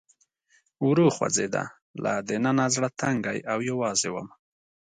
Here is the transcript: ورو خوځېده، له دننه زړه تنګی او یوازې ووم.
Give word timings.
ورو 0.87 1.07
خوځېده، 1.15 1.63
له 2.03 2.11
دننه 2.29 2.65
زړه 2.75 2.89
تنګی 3.01 3.39
او 3.51 3.57
یوازې 3.69 4.09
ووم. 4.11 4.27